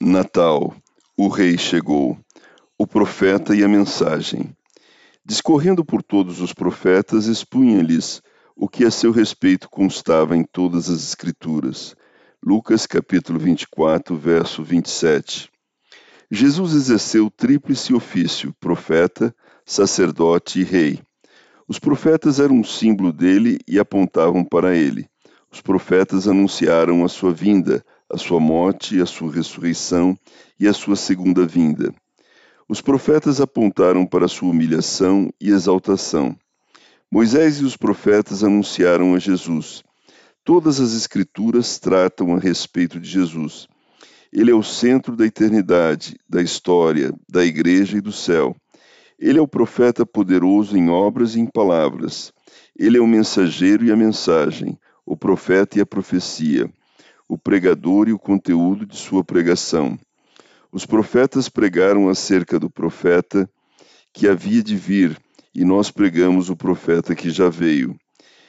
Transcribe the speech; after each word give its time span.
Natal, 0.00 0.76
o 1.16 1.26
Rei 1.26 1.58
chegou, 1.58 2.16
o 2.78 2.86
profeta 2.86 3.52
e 3.52 3.64
a 3.64 3.68
mensagem. 3.68 4.56
Discorrendo 5.24 5.84
por 5.84 6.04
todos 6.04 6.40
os 6.40 6.52
profetas, 6.52 7.26
expunha-lhes 7.26 8.22
o 8.54 8.68
que 8.68 8.84
a 8.84 8.92
seu 8.92 9.10
respeito 9.10 9.68
constava 9.68 10.36
em 10.36 10.44
todas 10.44 10.88
as 10.88 11.02
Escrituras. 11.02 11.96
Lucas 12.40 12.86
capítulo 12.86 13.40
24, 13.40 14.16
verso 14.16 14.62
27. 14.62 15.50
Jesus 16.30 16.74
exerceu 16.74 17.28
tríplice 17.28 17.92
ofício: 17.92 18.54
profeta, 18.60 19.34
sacerdote 19.66 20.60
e 20.60 20.62
rei. 20.62 21.02
Os 21.66 21.80
profetas 21.80 22.38
eram 22.38 22.54
um 22.54 22.64
símbolo 22.64 23.12
dele 23.12 23.58
e 23.66 23.80
apontavam 23.80 24.44
para 24.44 24.76
ele. 24.76 25.08
Os 25.50 25.60
profetas 25.60 26.28
anunciaram 26.28 27.04
a 27.04 27.08
sua 27.08 27.32
vinda, 27.32 27.84
a 28.10 28.16
sua 28.16 28.40
morte, 28.40 29.00
a 29.00 29.06
sua 29.06 29.30
ressurreição 29.30 30.16
e 30.58 30.66
a 30.66 30.72
sua 30.72 30.96
segunda 30.96 31.46
vinda. 31.46 31.94
Os 32.68 32.80
profetas 32.80 33.40
apontaram 33.40 34.06
para 34.06 34.24
a 34.24 34.28
sua 34.28 34.50
humilhação 34.50 35.30
e 35.40 35.50
exaltação. 35.50 36.36
Moisés 37.10 37.60
e 37.60 37.64
os 37.64 37.76
profetas 37.76 38.42
anunciaram 38.42 39.14
a 39.14 39.18
Jesus. 39.18 39.82
Todas 40.44 40.80
as 40.80 40.94
Escrituras 40.94 41.78
tratam 41.78 42.34
a 42.34 42.38
respeito 42.38 42.98
de 42.98 43.08
Jesus. 43.08 43.68
Ele 44.32 44.50
é 44.50 44.54
o 44.54 44.62
centro 44.62 45.16
da 45.16 45.24
eternidade, 45.24 46.18
da 46.28 46.42
história, 46.42 47.12
da 47.28 47.44
igreja 47.44 47.98
e 47.98 48.00
do 48.00 48.12
céu. 48.12 48.54
Ele 49.18 49.38
é 49.38 49.42
o 49.42 49.48
profeta 49.48 50.06
poderoso 50.06 50.76
em 50.76 50.88
obras 50.90 51.34
e 51.34 51.40
em 51.40 51.46
palavras. 51.46 52.32
Ele 52.78 52.98
é 52.98 53.00
o 53.00 53.06
mensageiro 53.06 53.84
e 53.84 53.90
a 53.90 53.96
mensagem, 53.96 54.78
o 55.04 55.16
profeta 55.16 55.78
e 55.78 55.80
a 55.80 55.86
profecia 55.86 56.70
o 57.28 57.36
pregador 57.36 58.08
e 58.08 58.12
o 58.12 58.18
conteúdo 58.18 58.86
de 58.86 58.96
sua 58.96 59.22
pregação. 59.22 59.98
Os 60.72 60.86
profetas 60.86 61.48
pregaram 61.48 62.08
acerca 62.08 62.58
do 62.58 62.70
profeta 62.70 63.48
que 64.12 64.26
havia 64.26 64.62
de 64.62 64.74
vir, 64.74 65.16
e 65.54 65.64
nós 65.64 65.90
pregamos 65.90 66.48
o 66.48 66.56
profeta 66.56 67.14
que 67.14 67.30
já 67.30 67.48
veio. 67.48 67.94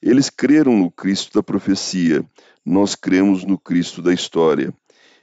Eles 0.00 0.30
creram 0.30 0.76
no 0.76 0.90
Cristo 0.90 1.34
da 1.34 1.42
profecia, 1.42 2.24
nós 2.64 2.94
cremos 2.94 3.44
no 3.44 3.58
Cristo 3.58 4.00
da 4.00 4.12
história. 4.12 4.72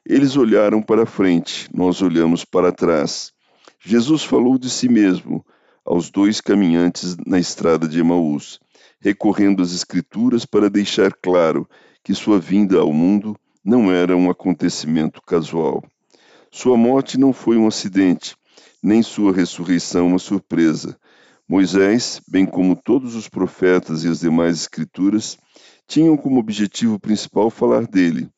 Eles 0.05 0.35
olharam 0.35 0.81
para 0.81 1.05
frente, 1.05 1.69
nós 1.73 2.01
olhamos 2.01 2.45
para 2.45 2.71
trás. 2.71 3.33
Jesus 3.79 4.23
falou 4.23 4.57
de 4.57 4.69
si 4.69 4.89
mesmo 4.89 5.45
aos 5.85 6.09
dois 6.09 6.41
caminhantes 6.41 7.15
na 7.25 7.39
estrada 7.39 7.87
de 7.87 7.99
Emaús, 7.99 8.59
recorrendo 8.99 9.61
às 9.61 9.73
Escrituras 9.73 10.45
para 10.45 10.69
deixar 10.69 11.13
claro 11.13 11.67
que 12.03 12.13
sua 12.13 12.39
vinda 12.39 12.79
ao 12.79 12.93
mundo 12.93 13.35
não 13.63 13.91
era 13.91 14.15
um 14.15 14.29
acontecimento 14.29 15.21
casual. 15.21 15.83
Sua 16.51 16.77
morte 16.77 17.17
não 17.17 17.33
foi 17.33 17.57
um 17.57 17.67
acidente, 17.67 18.35
nem 18.81 19.03
sua 19.03 19.33
ressurreição 19.33 20.07
uma 20.07 20.19
surpresa. 20.19 20.97
Moisés, 21.47 22.21
bem 22.27 22.45
como 22.45 22.75
todos 22.75 23.15
os 23.15 23.27
profetas 23.27 24.03
e 24.03 24.07
as 24.07 24.19
demais 24.19 24.55
escrituras, 24.61 25.37
tinham 25.87 26.17
como 26.17 26.39
objetivo 26.39 26.99
principal 26.99 27.49
falar 27.49 27.87
dele, 27.87 28.29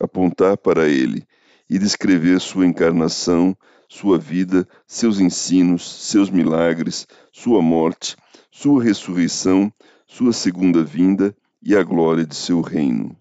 apontar 0.00 0.56
para 0.56 0.88
ele 0.88 1.24
e 1.68 1.78
descrever 1.78 2.40
sua 2.40 2.66
encarnação, 2.66 3.56
sua 3.88 4.18
vida, 4.18 4.66
seus 4.86 5.20
ensinos, 5.20 5.88
seus 6.08 6.30
milagres, 6.30 7.06
sua 7.32 7.62
morte, 7.62 8.16
sua 8.50 8.82
ressurreição, 8.82 9.72
sua 10.06 10.32
segunda 10.32 10.82
vinda 10.84 11.34
e 11.62 11.76
a 11.76 11.82
glória 11.82 12.24
de 12.24 12.34
seu 12.34 12.60
reino. 12.60 13.16